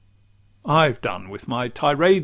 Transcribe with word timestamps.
XLIX 0.65 0.71
I've 0.71 0.99
done 1.01 1.29
with 1.29 1.47
my 1.47 1.67
tirade. 1.67 2.11